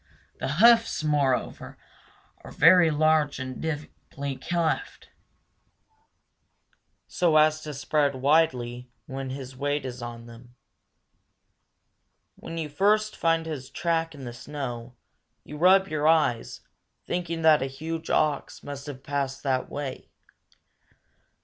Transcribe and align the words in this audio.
The 0.39 0.53
hoofs, 0.53 1.03
moreover, 1.03 1.77
are 2.43 2.49
very 2.49 2.89
large 2.89 3.37
and 3.37 3.61
deeply 3.61 4.35
cleft, 4.35 5.09
so 7.05 7.37
as 7.37 7.61
to 7.61 7.71
spread 7.75 8.15
widely 8.15 8.89
when 9.05 9.29
his 9.29 9.55
weight 9.55 9.85
is 9.85 10.01
on 10.01 10.25
them. 10.25 10.55
When 12.35 12.57
you 12.57 12.67
first 12.67 13.15
find 13.15 13.45
his 13.45 13.69
track 13.69 14.15
in 14.15 14.23
the 14.25 14.33
snow, 14.33 14.95
you 15.43 15.55
rub 15.57 15.87
your 15.87 16.07
eyes, 16.07 16.61
thinking 17.05 17.43
that 17.43 17.61
a 17.61 17.67
huge 17.67 18.09
ox 18.09 18.63
must 18.63 18.87
have 18.87 19.03
passed 19.03 19.43
that 19.43 19.69
way. 19.69 20.09